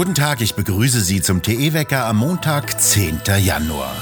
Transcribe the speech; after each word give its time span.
Guten 0.00 0.14
Tag, 0.14 0.40
ich 0.40 0.54
begrüße 0.54 1.02
Sie 1.02 1.20
zum 1.20 1.42
TE-Wecker 1.42 2.06
am 2.06 2.16
Montag, 2.16 2.80
10. 2.80 3.20
Januar. 3.38 3.94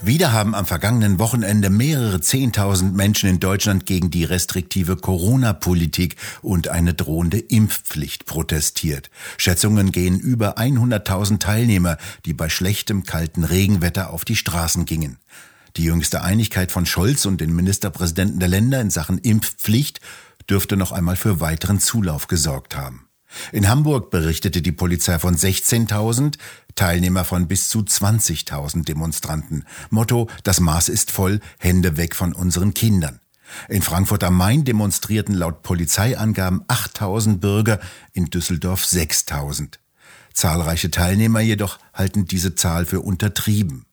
Wieder 0.00 0.32
haben 0.32 0.54
am 0.54 0.64
vergangenen 0.64 1.18
Wochenende 1.18 1.70
mehrere 1.70 2.20
Zehntausend 2.20 2.94
Menschen 2.94 3.28
in 3.28 3.40
Deutschland 3.40 3.84
gegen 3.84 4.12
die 4.12 4.22
restriktive 4.22 4.94
Corona-Politik 4.94 6.14
und 6.40 6.68
eine 6.68 6.94
drohende 6.94 7.40
Impfpflicht 7.40 8.26
protestiert. 8.26 9.10
Schätzungen 9.38 9.90
gehen 9.90 10.20
über 10.20 10.56
100.000 10.56 11.40
Teilnehmer, 11.40 11.96
die 12.24 12.32
bei 12.32 12.48
schlechtem, 12.48 13.02
kalten 13.02 13.42
Regenwetter 13.42 14.10
auf 14.10 14.24
die 14.24 14.36
Straßen 14.36 14.84
gingen. 14.84 15.18
Die 15.76 15.82
jüngste 15.82 16.22
Einigkeit 16.22 16.70
von 16.70 16.86
Scholz 16.86 17.26
und 17.26 17.40
den 17.40 17.56
Ministerpräsidenten 17.56 18.38
der 18.38 18.50
Länder 18.50 18.80
in 18.80 18.90
Sachen 18.90 19.18
Impfpflicht 19.18 20.00
dürfte 20.48 20.76
noch 20.76 20.92
einmal 20.92 21.16
für 21.16 21.40
weiteren 21.40 21.80
Zulauf 21.80 22.28
gesorgt 22.28 22.76
haben. 22.76 23.03
In 23.52 23.68
Hamburg 23.68 24.10
berichtete 24.10 24.62
die 24.62 24.72
Polizei 24.72 25.18
von 25.18 25.36
16.000, 25.36 26.36
Teilnehmer 26.74 27.24
von 27.24 27.48
bis 27.48 27.68
zu 27.68 27.80
20.000 27.80 28.84
Demonstranten. 28.84 29.64
Motto, 29.90 30.28
das 30.42 30.60
Maß 30.60 30.88
ist 30.88 31.10
voll, 31.10 31.40
Hände 31.58 31.96
weg 31.96 32.14
von 32.14 32.32
unseren 32.32 32.74
Kindern. 32.74 33.20
In 33.68 33.82
Frankfurt 33.82 34.24
am 34.24 34.36
Main 34.36 34.64
demonstrierten 34.64 35.34
laut 35.34 35.62
Polizeiangaben 35.62 36.62
8000 36.66 37.40
Bürger, 37.40 37.78
in 38.12 38.26
Düsseldorf 38.26 38.84
6000. 38.84 39.78
Zahlreiche 40.32 40.90
Teilnehmer 40.90 41.40
jedoch 41.40 41.78
halten 41.92 42.24
diese 42.24 42.54
Zahl 42.54 42.86
für 42.86 43.00
untertrieben. 43.00 43.86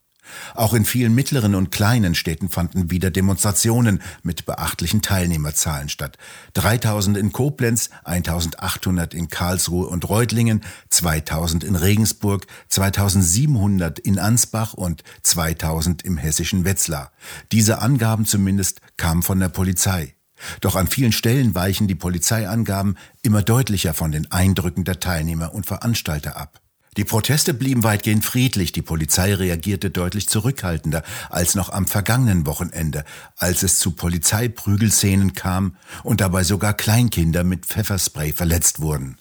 Auch 0.55 0.73
in 0.73 0.85
vielen 0.85 1.13
mittleren 1.13 1.55
und 1.55 1.71
kleinen 1.71 2.15
Städten 2.15 2.49
fanden 2.49 2.91
wieder 2.91 3.11
Demonstrationen 3.11 4.01
mit 4.23 4.45
beachtlichen 4.45 5.01
Teilnehmerzahlen 5.01 5.89
statt. 5.89 6.17
3000 6.53 7.17
in 7.17 7.31
Koblenz, 7.31 7.89
1800 8.03 9.13
in 9.13 9.29
Karlsruhe 9.29 9.87
und 9.87 10.07
Reutlingen, 10.09 10.61
2000 10.89 11.63
in 11.63 11.75
Regensburg, 11.75 12.47
2700 12.69 13.99
in 13.99 14.19
Ansbach 14.19 14.73
und 14.73 15.03
2000 15.23 16.03
im 16.03 16.17
hessischen 16.17 16.65
Wetzlar. 16.65 17.11
Diese 17.51 17.79
Angaben 17.79 18.25
zumindest 18.25 18.81
kamen 18.97 19.23
von 19.23 19.39
der 19.39 19.49
Polizei. 19.49 20.15
Doch 20.59 20.75
an 20.75 20.87
vielen 20.87 21.11
Stellen 21.11 21.55
weichen 21.55 21.87
die 21.87 21.95
Polizeiangaben 21.95 22.97
immer 23.21 23.43
deutlicher 23.43 23.93
von 23.93 24.11
den 24.11 24.31
Eindrücken 24.31 24.83
der 24.83 24.99
Teilnehmer 24.99 25.53
und 25.53 25.65
Veranstalter 25.65 26.35
ab. 26.35 26.60
Die 26.97 27.05
Proteste 27.05 27.53
blieben 27.53 27.83
weitgehend 27.85 28.25
friedlich, 28.25 28.73
die 28.73 28.81
Polizei 28.81 29.33
reagierte 29.33 29.89
deutlich 29.89 30.27
zurückhaltender 30.27 31.03
als 31.29 31.55
noch 31.55 31.69
am 31.69 31.87
vergangenen 31.87 32.45
Wochenende, 32.45 33.05
als 33.37 33.63
es 33.63 33.79
zu 33.79 33.91
Polizeiprügelszenen 33.91 35.31
kam 35.31 35.77
und 36.03 36.19
dabei 36.19 36.43
sogar 36.43 36.73
Kleinkinder 36.73 37.45
mit 37.45 37.65
Pfefferspray 37.65 38.33
verletzt 38.33 38.81
wurden. 38.81 39.15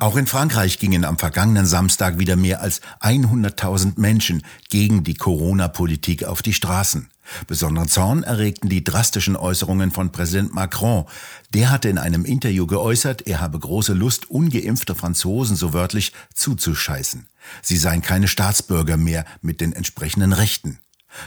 Auch 0.00 0.16
in 0.16 0.26
Frankreich 0.26 0.80
gingen 0.80 1.04
am 1.04 1.18
vergangenen 1.18 1.66
Samstag 1.66 2.18
wieder 2.18 2.34
mehr 2.34 2.60
als 2.60 2.80
100.000 3.00 3.92
Menschen 3.96 4.42
gegen 4.68 5.04
die 5.04 5.14
Corona-Politik 5.14 6.24
auf 6.24 6.42
die 6.42 6.52
Straßen. 6.52 7.10
Besonderen 7.46 7.88
Zorn 7.88 8.22
erregten 8.22 8.68
die 8.68 8.84
drastischen 8.84 9.36
Äußerungen 9.36 9.90
von 9.90 10.12
Präsident 10.12 10.54
Macron. 10.54 11.06
Der 11.54 11.70
hatte 11.70 11.88
in 11.88 11.98
einem 11.98 12.24
Interview 12.24 12.66
geäußert, 12.66 13.26
er 13.26 13.40
habe 13.40 13.58
große 13.58 13.94
Lust, 13.94 14.30
ungeimpfte 14.30 14.94
Franzosen 14.94 15.56
so 15.56 15.72
wörtlich 15.72 16.12
zuzuscheißen. 16.34 17.26
Sie 17.62 17.76
seien 17.76 18.02
keine 18.02 18.28
Staatsbürger 18.28 18.96
mehr 18.96 19.24
mit 19.40 19.60
den 19.60 19.72
entsprechenden 19.72 20.32
Rechten. 20.32 20.78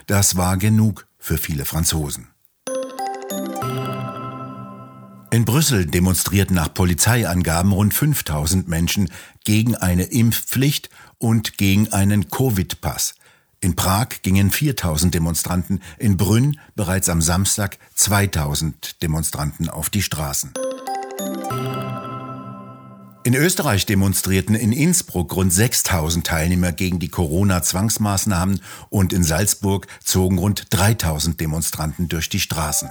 Das 0.07 0.37
war 0.37 0.57
genug 0.57 1.07
für 1.17 1.37
viele 1.37 1.65
Franzosen. 1.65 2.27
In 5.33 5.45
Brüssel 5.45 5.85
demonstrierten 5.85 6.57
nach 6.57 6.73
Polizeiangaben 6.73 7.71
rund 7.71 7.93
5000 7.93 8.67
Menschen 8.67 9.09
gegen 9.45 9.75
eine 9.75 10.03
Impfpflicht 10.03 10.89
und 11.19 11.57
gegen 11.57 11.91
einen 11.93 12.29
Covid-Pass. 12.29 13.15
In 13.63 13.75
Prag 13.75 14.23
gingen 14.23 14.49
4000 14.49 15.13
Demonstranten, 15.13 15.83
in 15.99 16.17
Brünn 16.17 16.59
bereits 16.75 17.09
am 17.09 17.21
Samstag 17.21 17.77
2000 17.93 19.03
Demonstranten 19.03 19.69
auf 19.69 19.91
die 19.91 20.01
Straßen. 20.01 20.51
In 23.23 23.35
Österreich 23.35 23.85
demonstrierten 23.85 24.55
in 24.55 24.71
Innsbruck 24.71 25.35
rund 25.35 25.53
6000 25.53 26.25
Teilnehmer 26.25 26.71
gegen 26.71 26.97
die 26.97 27.09
Corona-Zwangsmaßnahmen 27.09 28.61
und 28.89 29.13
in 29.13 29.23
Salzburg 29.23 29.85
zogen 30.03 30.39
rund 30.39 30.65
3000 30.71 31.39
Demonstranten 31.39 32.07
durch 32.07 32.29
die 32.29 32.39
Straßen. 32.39 32.89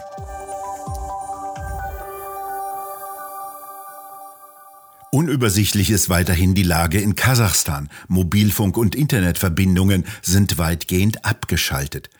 Unübersichtlich 5.12 5.90
ist 5.90 6.08
weiterhin 6.08 6.54
die 6.54 6.62
Lage 6.62 7.00
in 7.00 7.16
Kasachstan. 7.16 7.88
Mobilfunk- 8.06 8.76
und 8.76 8.94
Internetverbindungen 8.94 10.04
sind 10.22 10.56
weitgehend 10.56 11.24
abgeschaltet. 11.24 12.10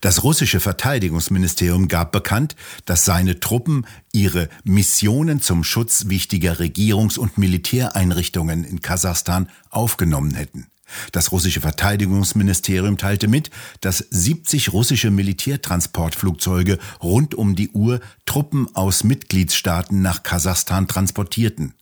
Das 0.00 0.24
russische 0.24 0.58
Verteidigungsministerium 0.58 1.86
gab 1.86 2.10
bekannt, 2.10 2.56
dass 2.86 3.04
seine 3.04 3.38
Truppen 3.38 3.86
ihre 4.12 4.48
Missionen 4.64 5.40
zum 5.40 5.62
Schutz 5.62 6.08
wichtiger 6.08 6.58
Regierungs- 6.58 7.18
und 7.18 7.38
Militäreinrichtungen 7.38 8.64
in 8.64 8.80
Kasachstan 8.80 9.48
aufgenommen 9.70 10.34
hätten. 10.34 10.66
Das 11.12 11.30
russische 11.30 11.60
Verteidigungsministerium 11.60 12.98
teilte 12.98 13.28
mit, 13.28 13.50
dass 13.80 13.98
70 14.10 14.72
russische 14.72 15.12
Militärtransportflugzeuge 15.12 16.78
rund 17.00 17.36
um 17.36 17.54
die 17.54 17.70
Uhr 17.70 18.00
Truppen 18.26 18.74
aus 18.74 19.04
Mitgliedsstaaten 19.04 20.02
nach 20.02 20.24
Kasachstan 20.24 20.88
transportierten. 20.88 21.74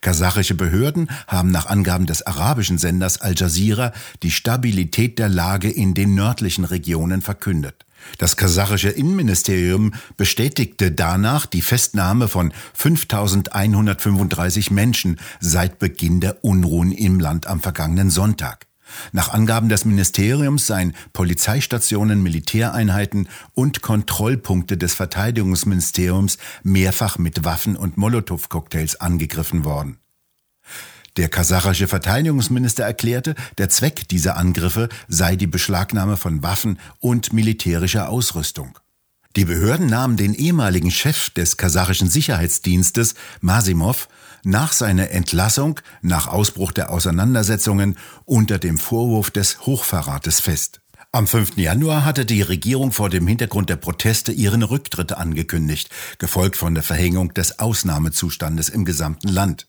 Kasachische 0.00 0.54
Behörden 0.54 1.08
haben 1.26 1.50
nach 1.50 1.66
Angaben 1.66 2.06
des 2.06 2.26
arabischen 2.26 2.78
Senders 2.78 3.20
Al 3.20 3.34
Jazeera 3.36 3.92
die 4.22 4.30
Stabilität 4.30 5.18
der 5.18 5.28
Lage 5.28 5.70
in 5.70 5.94
den 5.94 6.14
nördlichen 6.14 6.64
Regionen 6.64 7.22
verkündet. 7.22 7.86
Das 8.18 8.36
kasachische 8.36 8.90
Innenministerium 8.90 9.92
bestätigte 10.16 10.92
danach 10.92 11.46
die 11.46 11.62
Festnahme 11.62 12.28
von 12.28 12.52
5135 12.74 14.70
Menschen 14.70 15.18
seit 15.40 15.78
Beginn 15.78 16.20
der 16.20 16.44
Unruhen 16.44 16.92
im 16.92 17.20
Land 17.20 17.46
am 17.46 17.60
vergangenen 17.60 18.10
Sonntag. 18.10 18.65
Nach 19.12 19.32
Angaben 19.32 19.68
des 19.68 19.84
Ministeriums 19.84 20.66
seien 20.66 20.94
Polizeistationen, 21.12 22.22
Militäreinheiten 22.22 23.28
und 23.54 23.82
Kontrollpunkte 23.82 24.76
des 24.76 24.94
Verteidigungsministeriums 24.94 26.38
mehrfach 26.62 27.18
mit 27.18 27.44
Waffen 27.44 27.76
und 27.76 27.96
Molotow-Cocktails 27.96 29.00
angegriffen 29.00 29.64
worden. 29.64 29.98
Der 31.16 31.28
kasachische 31.30 31.88
Verteidigungsminister 31.88 32.84
erklärte, 32.84 33.34
der 33.56 33.70
Zweck 33.70 34.06
dieser 34.08 34.36
Angriffe 34.36 34.88
sei 35.08 35.36
die 35.36 35.46
Beschlagnahme 35.46 36.16
von 36.16 36.42
Waffen 36.42 36.78
und 37.00 37.32
militärischer 37.32 38.10
Ausrüstung. 38.10 38.78
Die 39.36 39.44
Behörden 39.44 39.86
nahmen 39.86 40.16
den 40.16 40.32
ehemaligen 40.32 40.90
Chef 40.90 41.28
des 41.28 41.58
kasachischen 41.58 42.08
Sicherheitsdienstes, 42.08 43.14
Masimov, 43.42 44.08
nach 44.44 44.72
seiner 44.72 45.10
Entlassung 45.10 45.78
nach 46.00 46.26
Ausbruch 46.26 46.72
der 46.72 46.90
Auseinandersetzungen 46.90 47.98
unter 48.24 48.58
dem 48.58 48.78
Vorwurf 48.78 49.30
des 49.30 49.60
Hochverrates 49.66 50.40
fest. 50.40 50.80
Am 51.12 51.26
5. 51.26 51.58
Januar 51.58 52.06
hatte 52.06 52.24
die 52.24 52.40
Regierung 52.40 52.92
vor 52.92 53.10
dem 53.10 53.26
Hintergrund 53.26 53.68
der 53.68 53.76
Proteste 53.76 54.32
ihren 54.32 54.62
Rücktritt 54.62 55.12
angekündigt, 55.12 55.90
gefolgt 56.18 56.56
von 56.56 56.74
der 56.74 56.82
Verhängung 56.82 57.34
des 57.34 57.58
Ausnahmezustandes 57.58 58.70
im 58.70 58.86
gesamten 58.86 59.28
Land. 59.28 59.66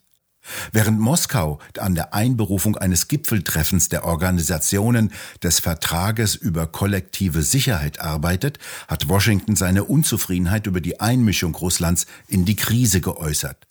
Während 0.72 1.00
Moskau 1.00 1.59
an 1.80 1.96
der 1.96 2.13
Einberufung 2.13 2.78
eines 2.78 3.08
Gipfeltreffens 3.08 3.90
der 3.90 4.06
Organisationen 4.06 5.12
des 5.44 5.59
Vertrages 5.59 6.35
über 6.35 6.68
kollektive 6.68 7.41
Sicherheit 7.41 8.00
arbeitet, 8.00 8.59
hat 8.88 9.08
Washington 9.08 9.56
seine 9.56 9.84
Unzufriedenheit 9.84 10.67
über 10.67 10.82
die 10.82 10.99
Einmischung 10.99 11.55
Russlands 11.55 12.05
in 12.28 12.46
die 12.46 12.55
Krise 12.55 13.02
geäußert. 13.02 13.67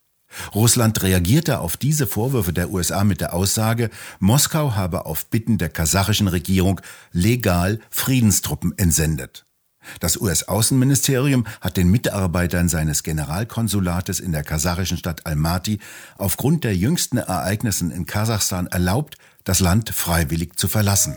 Russland 0.55 1.03
reagierte 1.03 1.61
auf 1.61 1.77
diese 1.77 2.07
Vorwürfe 2.07 2.53
der 2.53 2.71
USA 2.71 3.05
mit 3.05 3.21
der 3.21 3.33
Aussage, 3.33 3.91
Moskau 4.19 4.75
habe 4.75 5.07
auf 5.07 5.27
Bitten 5.27 5.57
der 5.57 5.69
kasachischen 5.69 6.29
Regierung 6.29 6.81
legal 7.13 7.81
Friedenstruppen 7.91 8.77
entsendet. 8.77 9.46
Das 10.01 10.21
US-Außenministerium 10.21 11.47
hat 11.61 11.77
den 11.77 11.91
Mitarbeitern 11.91 12.69
seines 12.69 13.03
Generalkonsulates 13.03 14.21
in 14.21 14.33
der 14.33 14.43
kasachischen 14.43 14.99
Stadt 14.99 15.27
Almaty 15.27 15.79
aufgrund 16.19 16.65
der 16.65 16.77
jüngsten 16.77 17.19
Ereignissen 17.19 17.91
in 17.91 18.07
Kasachstan 18.07 18.67
erlaubt, 18.67 19.17
das 19.45 19.61
Land 19.61 19.91
freiwillig 19.91 20.57
zu 20.57 20.69
verlassen. 20.69 21.17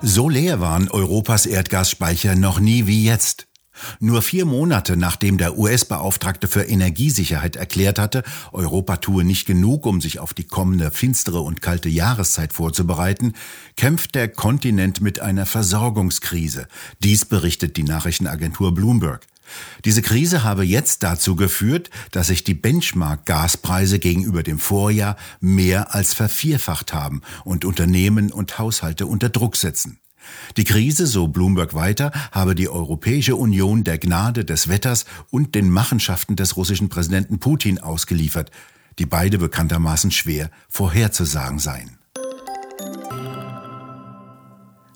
So 0.00 0.28
leer 0.28 0.60
waren 0.60 0.88
Europas 0.88 1.44
Erdgasspeicher 1.44 2.36
noch 2.36 2.60
nie 2.60 2.86
wie 2.86 3.04
jetzt. 3.04 3.48
Nur 4.00 4.22
vier 4.22 4.44
Monate 4.44 4.96
nachdem 4.96 5.38
der 5.38 5.58
US-Beauftragte 5.58 6.48
für 6.48 6.62
Energiesicherheit 6.62 7.56
erklärt 7.56 7.98
hatte, 7.98 8.22
Europa 8.52 8.96
tue 8.96 9.24
nicht 9.24 9.46
genug, 9.46 9.86
um 9.86 10.00
sich 10.00 10.18
auf 10.18 10.34
die 10.34 10.44
kommende 10.44 10.90
finstere 10.90 11.40
und 11.40 11.62
kalte 11.62 11.88
Jahreszeit 11.88 12.52
vorzubereiten, 12.52 13.34
kämpft 13.76 14.14
der 14.14 14.28
Kontinent 14.28 15.00
mit 15.00 15.20
einer 15.20 15.46
Versorgungskrise. 15.46 16.68
Dies 17.02 17.24
berichtet 17.24 17.76
die 17.76 17.84
Nachrichtenagentur 17.84 18.74
Bloomberg. 18.74 19.26
Diese 19.84 20.02
Krise 20.02 20.44
habe 20.44 20.64
jetzt 20.64 21.02
dazu 21.02 21.36
geführt, 21.36 21.90
dass 22.10 22.28
sich 22.28 22.44
die 22.44 22.54
Benchmark-Gaspreise 22.54 23.98
gegenüber 23.98 24.42
dem 24.42 24.58
Vorjahr 24.58 25.16
mehr 25.40 25.94
als 25.94 26.14
vervierfacht 26.14 26.92
haben 26.92 27.22
und 27.44 27.64
Unternehmen 27.64 28.30
und 28.32 28.58
Haushalte 28.58 29.06
unter 29.06 29.28
Druck 29.28 29.56
setzen. 29.56 29.98
Die 30.56 30.64
Krise, 30.64 31.06
so 31.06 31.28
Bloomberg 31.28 31.74
weiter, 31.74 32.10
habe 32.32 32.54
die 32.54 32.68
Europäische 32.68 33.36
Union 33.36 33.84
der 33.84 33.98
Gnade 33.98 34.44
des 34.44 34.68
Wetters 34.68 35.04
und 35.30 35.54
den 35.54 35.70
Machenschaften 35.70 36.36
des 36.36 36.56
russischen 36.56 36.88
Präsidenten 36.88 37.38
Putin 37.38 37.78
ausgeliefert, 37.78 38.50
die 38.98 39.06
beide 39.06 39.38
bekanntermaßen 39.38 40.10
schwer 40.10 40.50
vorherzusagen 40.68 41.58
seien. 41.58 41.97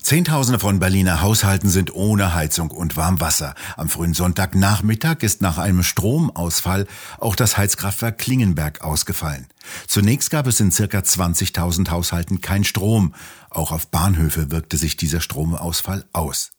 Zehntausende 0.03 0.59
von 0.59 0.79
Berliner 0.79 1.21
Haushalten 1.21 1.69
sind 1.69 1.95
ohne 1.95 2.33
Heizung 2.33 2.71
und 2.71 2.97
Warmwasser. 2.97 3.55
Am 3.77 3.87
frühen 3.87 4.13
Sonntagnachmittag 4.13 5.21
ist 5.21 5.41
nach 5.41 5.57
einem 5.57 5.81
Stromausfall 5.81 6.87
auch 7.19 7.37
das 7.37 7.57
Heizkraftwerk 7.57 8.17
Klingenberg 8.17 8.81
ausgefallen. 8.81 9.47
Zunächst 9.87 10.29
gab 10.29 10.45
es 10.45 10.59
in 10.59 10.73
circa 10.73 10.99
20.000 10.99 11.89
Haushalten 11.89 12.41
kein 12.41 12.65
Strom. 12.65 13.15
Auch 13.49 13.71
auf 13.71 13.87
Bahnhöfe 13.87 14.51
wirkte 14.51 14.75
sich 14.75 14.97
dieser 14.97 15.21
Stromausfall 15.21 16.03
aus. 16.11 16.51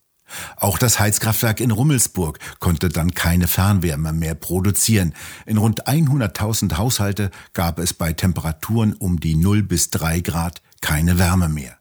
Auch 0.56 0.78
das 0.78 0.98
Heizkraftwerk 0.98 1.60
in 1.60 1.70
Rummelsburg 1.70 2.38
konnte 2.60 2.88
dann 2.88 3.12
keine 3.12 3.46
Fernwärme 3.46 4.14
mehr 4.14 4.34
produzieren. 4.34 5.12
In 5.44 5.58
rund 5.58 5.86
100.000 5.86 6.78
Haushalte 6.78 7.30
gab 7.52 7.78
es 7.78 7.92
bei 7.92 8.14
Temperaturen 8.14 8.94
um 8.94 9.20
die 9.20 9.36
0 9.36 9.64
bis 9.64 9.90
3 9.90 10.20
Grad 10.20 10.62
keine 10.80 11.18
Wärme 11.18 11.50
mehr. 11.50 11.76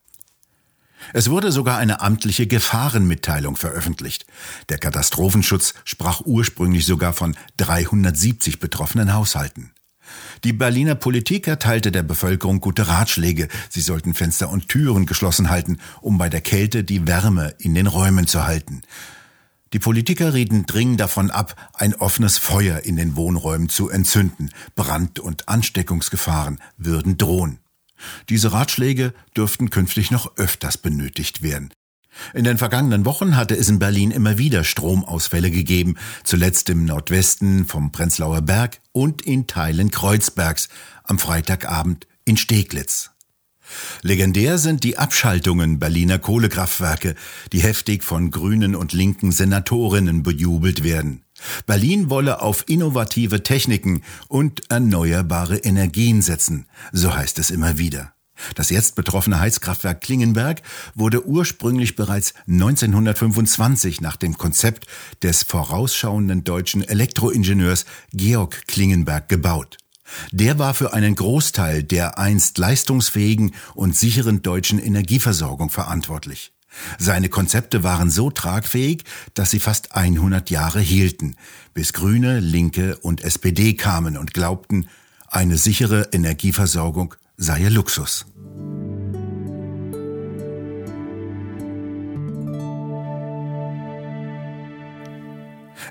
Es 1.12 1.30
wurde 1.30 1.52
sogar 1.52 1.78
eine 1.78 2.02
amtliche 2.02 2.48
Gefahrenmitteilung 2.48 3.56
veröffentlicht. 3.56 4.26
Der 4.70 4.78
Katastrophenschutz 4.78 5.74
sprach 5.84 6.22
ursprünglich 6.22 6.86
sogar 6.86 7.14
von 7.14 7.36
370 7.58 8.60
betroffenen 8.60 9.14
Haushalten. 9.14 9.72
Die 10.44 10.54
Berliner 10.54 10.96
Politik 10.96 11.48
erteilte 11.48 11.92
der 11.92 12.04
Bevölkerung 12.04 12.60
gute 12.60 12.88
Ratschläge. 12.88 13.48
Sie 13.70 13.82
sollten 13.82 14.14
Fenster 14.14 14.50
und 14.50 14.68
Türen 14.68 15.06
geschlossen 15.06 15.50
halten, 15.50 15.80
um 16.02 16.18
bei 16.18 16.30
der 16.30 16.42
Kälte 16.42 16.84
die 16.84 17.08
Wärme 17.08 17.54
in 17.58 17.74
den 17.74 17.88
Räumen 17.88 18.28
zu 18.28 18.46
halten. 18.46 18.82
Die 19.72 19.80
Politiker 19.80 20.36
rieten 20.36 20.68
dringend 20.68 21.00
davon 21.00 21.32
ab, 21.32 21.56
ein 21.74 21.96
offenes 21.96 22.38
Feuer 22.38 22.82
in 22.82 22.96
den 22.96 23.16
Wohnräumen 23.16 23.70
zu 23.70 23.90
entzünden. 23.90 24.52
Brand- 24.76 25.20
und 25.20 25.50
Ansteckungsgefahren 25.50 26.60
würden 26.78 27.18
drohen. 27.18 27.63
Diese 28.30 28.54
Ratschläge 28.54 29.14
dürften 29.36 29.70
künftig 29.70 30.12
noch 30.12 30.38
öfters 30.38 30.78
benötigt 30.78 31.42
werden. 31.42 31.74
In 32.34 32.44
den 32.44 32.58
vergangenen 32.58 33.06
Wochen 33.06 33.36
hatte 33.36 33.56
es 33.56 33.70
in 33.70 33.80
Berlin 33.80 34.12
immer 34.12 34.38
wieder 34.38 34.64
Stromausfälle 34.64 35.50
gegeben, 35.50 35.96
zuletzt 36.24 36.70
im 36.70 36.86
Nordwesten 36.86 37.66
vom 37.66 37.92
Prenzlauer 37.92 38.42
Berg 38.42 38.80
und 38.92 39.22
in 39.24 39.48
Teilen 39.48 39.92
Kreuzbergs, 39.92 40.70
am 41.04 41.20
Freitagabend 41.20 42.08
in 42.26 42.38
Steglitz. 42.38 43.12
Legendär 44.02 44.58
sind 44.58 44.84
die 44.84 44.98
Abschaltungen 44.98 45.80
Berliner 45.80 46.20
Kohlekraftwerke, 46.20 47.16
die 47.52 47.62
heftig 47.62 48.04
von 48.04 48.30
grünen 48.30 48.76
und 48.76 48.94
linken 48.94 49.32
Senatorinnen 49.32 50.22
bejubelt 50.22 50.84
werden. 50.84 51.23
Berlin 51.66 52.10
wolle 52.10 52.42
auf 52.42 52.66
innovative 52.68 53.44
Techniken 53.44 54.04
und 54.28 54.70
erneuerbare 54.70 55.58
Energien 55.58 56.22
setzen, 56.22 56.68
so 56.92 57.16
heißt 57.16 57.40
es 57.40 57.52
immer 57.52 57.78
wieder. 57.78 58.14
Das 58.56 58.70
jetzt 58.70 58.96
betroffene 58.96 59.40
Heizkraftwerk 59.40 60.02
Klingenberg 60.02 60.62
wurde 60.96 61.26
ursprünglich 61.26 61.96
bereits 61.96 62.34
1925 62.48 64.02
nach 64.02 64.16
dem 64.16 64.38
Konzept 64.38 64.88
des 65.22 65.44
vorausschauenden 65.44 66.44
deutschen 66.44 66.84
Elektroingenieurs 66.84 67.86
Georg 68.12 68.68
Klingenberg 68.68 69.30
gebaut. 69.30 69.78
Der 70.32 70.60
war 70.60 70.74
für 70.74 70.94
einen 70.94 71.16
Großteil 71.16 71.84
der 71.84 72.20
einst 72.20 72.58
leistungsfähigen 72.58 73.56
und 73.74 73.96
sicheren 73.96 74.42
deutschen 74.42 74.80
Energieversorgung 74.80 75.70
verantwortlich. 75.70 76.54
Seine 77.00 77.30
Konzepte 77.30 77.84
waren 77.84 78.10
so 78.10 78.30
tragfähig, 78.32 79.04
dass 79.34 79.52
sie 79.52 79.60
fast 79.60 79.96
100 79.96 80.50
Jahre 80.50 80.80
hielten, 80.80 81.36
bis 81.74 81.94
Grüne, 81.94 82.40
Linke 82.40 82.98
und 82.98 83.22
SPD 83.22 83.74
kamen 83.74 84.18
und 84.18 84.34
glaubten, 84.34 84.88
eine 85.28 85.58
sichere 85.58 86.10
Energieversorgung 86.12 87.16
sei 87.38 87.68
Luxus. 87.70 88.26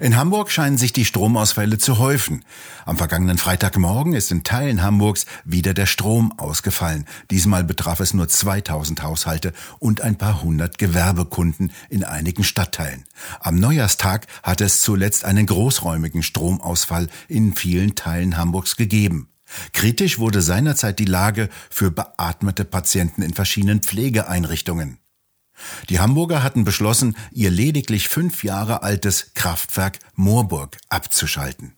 In 0.02 0.16
Hamburg 0.16 0.50
scheinen 0.50 0.78
sich 0.78 0.93
die 0.93 1.04
Stromausfälle 1.04 1.78
zu 1.78 1.99
häufen. 1.99 2.44
Am 2.87 2.96
vergangenen 2.96 3.38
Freitagmorgen 3.38 4.14
ist 4.14 4.32
in 4.32 4.43
Teilen 4.43 4.82
Hamburgs 4.82 5.26
wieder 5.44 5.75
der 5.75 5.87
Strom 5.87 6.37
ausgefallen. 6.40 7.06
Diesmal 7.31 7.62
betraf 7.62 8.00
es 8.00 8.12
nur 8.12 8.26
2000 8.26 9.00
Haushalte 9.04 9.52
und 9.78 10.00
ein 10.00 10.19
paar 10.19 10.43
hundert 10.43 10.78
Gewerbekunden 10.78 11.70
in 11.88 12.02
einigen 12.02 12.43
Stadtteilen. 12.43 13.04
Am 13.38 13.54
Neujahrstag 13.60 14.26
hatte 14.43 14.64
es 14.64 14.81
zuletzt 14.81 15.25
einen 15.25 15.46
großräumigen 15.46 16.25
Stromausfall 16.25 17.08
in 17.28 17.55
vielen 17.55 17.94
Teilen 17.94 18.37
Hamburgs 18.37 18.75
gegeben. 18.75 19.28
Kritisch 19.72 20.19
wurde 20.19 20.43
seinerzeit 20.43 20.98
die 20.98 21.05
Lage 21.05 21.48
für 21.70 21.93
beatmete 21.93 22.64
Patienten 22.64 23.22
in 23.22 23.34
verschiedenen 23.34 23.82
Pflegeeinrichtungen. 23.82 24.98
Die 25.88 26.00
Hamburger 26.00 26.42
hatten 26.42 26.64
beschlossen, 26.64 27.16
ihr 27.32 27.50
lediglich 27.50 28.08
fünf 28.08 28.44
Jahre 28.44 28.82
altes 28.82 29.32
Kraftwerk 29.34 29.98
Moorburg 30.14 30.76
abzuschalten. 30.88 31.74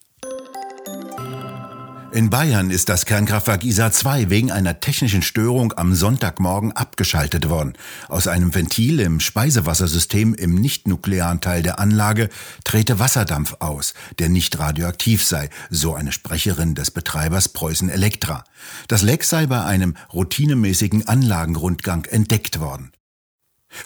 In 2.14 2.30
Bayern 2.30 2.70
ist 2.70 2.88
das 2.88 3.06
Kernkraftwerk 3.06 3.64
ISA 3.64 3.90
2 3.90 4.30
wegen 4.30 4.52
einer 4.52 4.78
technischen 4.78 5.20
Störung 5.20 5.72
am 5.76 5.96
Sonntagmorgen 5.96 6.70
abgeschaltet 6.70 7.48
worden. 7.48 7.72
Aus 8.08 8.28
einem 8.28 8.54
Ventil 8.54 9.00
im 9.00 9.18
Speisewassersystem 9.18 10.32
im 10.32 10.54
nicht-nuklearen 10.54 11.40
Teil 11.40 11.64
der 11.64 11.80
Anlage 11.80 12.28
trete 12.62 13.00
Wasserdampf 13.00 13.56
aus, 13.58 13.94
der 14.20 14.28
nicht 14.28 14.60
radioaktiv 14.60 15.24
sei, 15.24 15.50
so 15.70 15.96
eine 15.96 16.12
Sprecherin 16.12 16.76
des 16.76 16.92
Betreibers 16.92 17.48
Preußen 17.48 17.88
Elektra. 17.88 18.44
Das 18.86 19.02
Leck 19.02 19.24
sei 19.24 19.46
bei 19.46 19.64
einem 19.64 19.96
routinemäßigen 20.12 21.08
Anlagenrundgang 21.08 22.04
entdeckt 22.04 22.60
worden. 22.60 22.92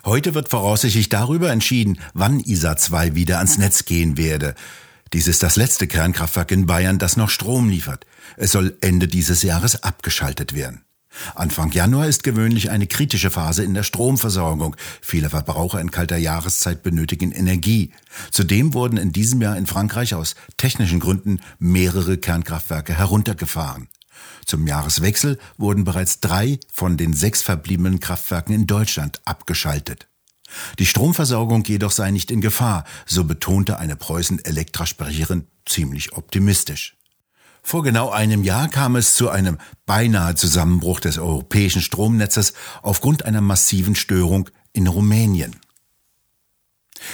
Heute 0.04 0.34
wird 0.34 0.48
voraussichtlich 0.48 1.08
darüber 1.08 1.50
entschieden, 1.50 1.98
wann 2.14 2.40
ISA 2.40 2.76
2 2.76 3.14
wieder 3.14 3.38
ans 3.38 3.58
Netz 3.58 3.84
gehen 3.84 4.16
werde. 4.16 4.54
Dies 5.12 5.26
ist 5.26 5.42
das 5.42 5.56
letzte 5.56 5.86
Kernkraftwerk 5.86 6.50
in 6.50 6.66
Bayern, 6.66 6.98
das 6.98 7.16
noch 7.16 7.30
Strom 7.30 7.68
liefert. 7.68 8.04
Es 8.36 8.52
soll 8.52 8.76
Ende 8.80 9.08
dieses 9.08 9.42
Jahres 9.42 9.82
abgeschaltet 9.82 10.54
werden. 10.54 10.84
Anfang 11.34 11.72
Januar 11.72 12.06
ist 12.06 12.22
gewöhnlich 12.22 12.70
eine 12.70 12.86
kritische 12.86 13.30
Phase 13.30 13.64
in 13.64 13.74
der 13.74 13.82
Stromversorgung. 13.82 14.76
Viele 15.00 15.30
Verbraucher 15.30 15.80
in 15.80 15.90
kalter 15.90 16.16
Jahreszeit 16.16 16.82
benötigen 16.82 17.32
Energie. 17.32 17.92
Zudem 18.30 18.74
wurden 18.74 18.98
in 18.98 19.12
diesem 19.12 19.40
Jahr 19.40 19.56
in 19.56 19.66
Frankreich 19.66 20.14
aus 20.14 20.36
technischen 20.58 21.00
Gründen 21.00 21.40
mehrere 21.58 22.18
Kernkraftwerke 22.18 22.96
heruntergefahren. 22.96 23.88
Zum 24.46 24.66
Jahreswechsel 24.66 25.38
wurden 25.56 25.84
bereits 25.84 26.20
drei 26.20 26.58
von 26.72 26.96
den 26.96 27.12
sechs 27.12 27.42
verbliebenen 27.42 28.00
Kraftwerken 28.00 28.54
in 28.54 28.66
Deutschland 28.66 29.20
abgeschaltet. 29.24 30.08
Die 30.78 30.86
Stromversorgung 30.86 31.64
jedoch 31.64 31.92
sei 31.92 32.10
nicht 32.10 32.30
in 32.30 32.40
Gefahr, 32.40 32.84
so 33.06 33.24
betonte 33.24 33.78
eine 33.78 33.96
Preußen-Elektra-Sprecherin 33.96 35.46
ziemlich 35.66 36.14
optimistisch. 36.14 36.96
Vor 37.62 37.82
genau 37.82 38.10
einem 38.10 38.44
Jahr 38.44 38.68
kam 38.68 38.96
es 38.96 39.14
zu 39.14 39.28
einem 39.28 39.58
beinahe 39.84 40.34
Zusammenbruch 40.34 41.00
des 41.00 41.18
europäischen 41.18 41.82
Stromnetzes 41.82 42.54
aufgrund 42.82 43.24
einer 43.26 43.42
massiven 43.42 43.94
Störung 43.94 44.48
in 44.72 44.86
Rumänien. 44.86 45.56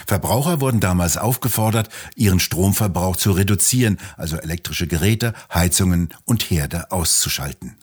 Verbraucher 0.07 0.61
wurden 0.61 0.81
damals 0.81 1.17
aufgefordert, 1.17 1.89
ihren 2.17 2.41
Stromverbrauch 2.41 3.17
zu 3.17 3.33
reduzieren, 3.33 3.99
also 4.17 4.37
elektrische 4.37 4.87
Geräte, 4.87 5.35
Heizungen 5.53 6.11
und 6.25 6.51
Herde 6.51 6.91
auszuschalten. 6.91 7.77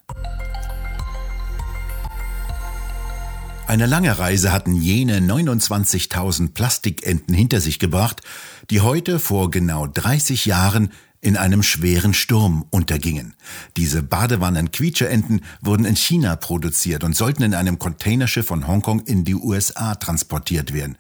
Eine 3.68 3.86
lange 3.86 4.20
Reise 4.20 4.52
hatten 4.52 4.76
jene 4.76 5.20
29.000 5.20 6.52
Plastikenten 6.54 7.34
hinter 7.34 7.62
sich 7.62 7.80
gebracht, 7.80 8.22
die 8.70 8.82
heute 8.82 9.18
vor 9.18 9.50
genau 9.50 9.88
30 9.88 10.46
Jahren 10.46 10.92
in 11.22 11.38
einem 11.38 11.64
schweren 11.64 12.14
Sturm 12.14 12.66
untergingen. 12.72 13.36
Diese 13.78 14.04
Badewannen-Quietscheenten 14.04 15.42
wurden 15.62 15.86
in 15.86 15.96
China 15.96 16.36
produziert 16.36 17.04
und 17.04 17.16
sollten 17.16 17.44
in 17.44 17.54
einem 17.54 17.80
Containerschiff 17.80 18.48
von 18.48 18.68
Hongkong 18.68 19.02
in 19.02 19.24
die 19.24 19.36
USA 19.36 19.96
transportiert 19.96 20.74
werden. 20.74 20.98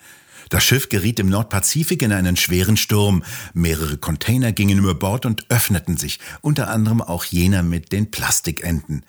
Das 0.51 0.65
Schiff 0.65 0.89
geriet 0.89 1.17
im 1.21 1.29
Nordpazifik 1.29 2.01
in 2.01 2.11
einen 2.11 2.35
schweren 2.35 2.75
Sturm. 2.75 3.23
Mehrere 3.53 3.95
Container 3.95 4.51
gingen 4.51 4.79
über 4.79 4.93
Bord 4.93 5.25
und 5.25 5.49
öffneten 5.49 5.95
sich, 5.95 6.19
unter 6.41 6.67
anderem 6.67 7.01
auch 7.01 7.23
jener 7.23 7.63
mit 7.63 7.93
den 7.93 8.11
Plastikenten. 8.11 9.05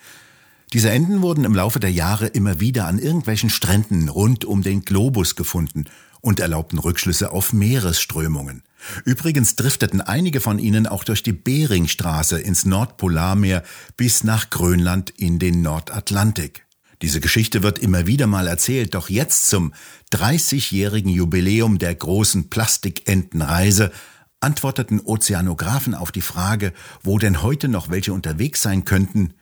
Diese 0.71 0.89
Enten 0.89 1.21
wurden 1.21 1.43
im 1.43 1.53
Laufe 1.53 1.81
der 1.81 1.91
Jahre 1.91 2.27
immer 2.27 2.61
wieder 2.61 2.87
an 2.87 2.97
irgendwelchen 2.97 3.49
Stränden 3.49 4.07
rund 4.07 4.45
um 4.45 4.61
den 4.61 4.85
Globus 4.85 5.35
gefunden 5.35 5.83
und 6.21 6.39
erlaubten 6.39 6.79
Rückschlüsse 6.79 7.33
auf 7.33 7.51
Meeresströmungen. 7.51 8.63
Übrigens 9.03 9.57
drifteten 9.57 9.99
einige 9.99 10.39
von 10.39 10.59
ihnen 10.59 10.87
auch 10.87 11.03
durch 11.03 11.23
die 11.23 11.33
Beringstraße 11.33 12.39
ins 12.39 12.65
Nordpolarmeer 12.65 13.63
bis 13.97 14.23
nach 14.23 14.49
Grönland 14.49 15.09
in 15.09 15.39
den 15.39 15.61
Nordatlantik. 15.61 16.65
Diese 17.03 17.19
Geschichte 17.19 17.63
wird 17.63 17.79
immer 17.79 18.07
wieder 18.07 18.27
mal 18.27 18.47
erzählt, 18.47 18.95
doch 18.95 19.09
jetzt 19.09 19.47
zum 19.47 19.73
30-jährigen 20.13 21.11
Jubiläum 21.11 21.77
der 21.77 21.93
großen 21.93 22.49
Plastikentenreise 22.49 23.91
antworteten 24.39 25.01
Ozeanographen 25.01 25.95
auf 25.95 26.13
die 26.13 26.21
Frage, 26.21 26.71
wo 27.01 27.19
denn 27.19 27.41
heute 27.41 27.67
noch 27.67 27.89
welche 27.89 28.13
unterwegs 28.13 28.61
sein 28.61 28.85
könnten, 28.85 29.33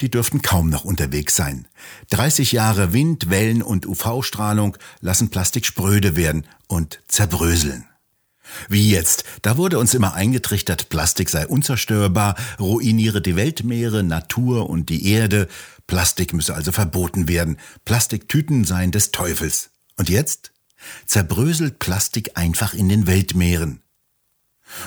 die 0.00 0.10
dürften 0.10 0.40
kaum 0.40 0.70
noch 0.70 0.86
unterwegs 0.86 1.36
sein. 1.36 1.68
30 2.08 2.52
Jahre 2.52 2.94
Wind, 2.94 3.28
Wellen 3.28 3.62
und 3.62 3.84
UV-Strahlung 3.84 4.78
lassen 5.00 5.28
Plastik 5.28 5.66
spröde 5.66 6.16
werden 6.16 6.46
und 6.66 7.00
zerbröseln. 7.08 7.84
Wie 8.68 8.90
jetzt? 8.90 9.24
Da 9.42 9.56
wurde 9.56 9.78
uns 9.78 9.94
immer 9.94 10.14
eingetrichtert, 10.14 10.88
Plastik 10.88 11.28
sei 11.30 11.46
unzerstörbar, 11.46 12.36
ruiniere 12.58 13.20
die 13.20 13.36
Weltmeere, 13.36 14.02
Natur 14.02 14.68
und 14.68 14.88
die 14.88 15.06
Erde. 15.10 15.48
Plastik 15.92 16.32
müsse 16.32 16.54
also 16.54 16.72
verboten 16.72 17.28
werden. 17.28 17.58
Plastiktüten 17.84 18.64
seien 18.64 18.92
des 18.92 19.10
Teufels. 19.10 19.72
Und 19.98 20.08
jetzt? 20.08 20.52
Zerbröselt 21.04 21.80
Plastik 21.80 22.38
einfach 22.38 22.72
in 22.72 22.88
den 22.88 23.06
Weltmeeren. 23.06 23.82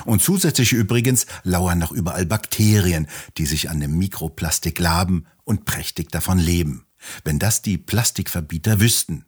Und 0.04 0.20
zusätzlich 0.20 0.72
übrigens 0.72 1.26
lauern 1.44 1.78
noch 1.78 1.92
überall 1.92 2.26
Bakterien, 2.26 3.06
die 3.38 3.46
sich 3.46 3.70
an 3.70 3.78
dem 3.78 3.96
Mikroplastik 3.96 4.80
laben 4.80 5.26
und 5.44 5.64
prächtig 5.64 6.10
davon 6.10 6.40
leben. 6.40 6.86
Wenn 7.22 7.38
das 7.38 7.62
die 7.62 7.78
Plastikverbieter 7.78 8.80
wüssten. 8.80 9.26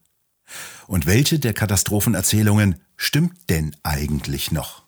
Und 0.88 1.06
welche 1.06 1.38
der 1.38 1.54
Katastrophenerzählungen 1.54 2.82
stimmt 2.97 3.50
denn 3.50 3.76
eigentlich 3.85 4.50
noch? 4.50 4.88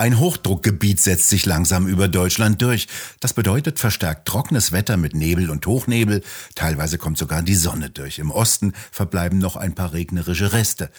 Ein 0.00 0.18
Hochdruckgebiet 0.18 0.98
setzt 0.98 1.28
sich 1.28 1.44
langsam 1.44 1.86
über 1.86 2.08
Deutschland 2.08 2.62
durch. 2.62 2.88
Das 3.20 3.34
bedeutet 3.34 3.78
verstärkt 3.78 4.26
trockenes 4.26 4.72
Wetter 4.72 4.96
mit 4.96 5.14
Nebel 5.14 5.50
und 5.50 5.66
Hochnebel. 5.66 6.22
Teilweise 6.54 6.96
kommt 6.96 7.18
sogar 7.18 7.42
die 7.42 7.54
Sonne 7.54 7.90
durch. 7.90 8.18
Im 8.18 8.30
Osten 8.30 8.72
verbleiben 8.90 9.38
noch 9.38 9.56
ein 9.56 9.74
paar 9.74 9.92
regnerische 9.92 10.54
Reste. 10.54 10.90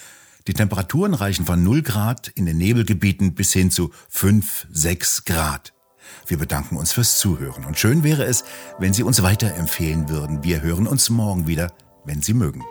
Die 0.46 0.54
Temperaturen 0.54 1.16
reichen 1.16 1.48
von 1.48 1.64
0 1.64 1.82
Grad 1.82 2.28
in 2.28 2.46
den 2.46 2.60
Nebelgebieten 2.60 3.34
bis 3.34 3.54
hin 3.54 3.72
zu 3.72 3.92
5, 4.10 4.68
6 4.72 5.26
Grad. 5.26 5.74
Wir 6.28 6.38
bedanken 6.38 6.78
uns 6.78 6.92
fürs 6.92 7.18
Zuhören 7.18 7.66
und 7.66 7.80
schön 7.80 8.04
wäre 8.04 8.26
es, 8.26 8.44
wenn 8.78 8.94
Sie 8.94 9.02
uns 9.02 9.24
weiterempfehlen 9.24 10.10
würden. 10.10 10.44
Wir 10.44 10.62
hören 10.62 10.86
uns 10.86 11.10
morgen 11.10 11.48
wieder, 11.48 11.74
wenn 12.06 12.22
Sie 12.22 12.36
mögen. 12.36 12.64